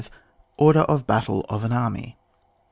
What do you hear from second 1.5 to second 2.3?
AN ARMY.